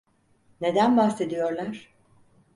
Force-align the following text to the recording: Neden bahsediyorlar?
Neden 0.61 0.97
bahsediyorlar? 0.97 1.91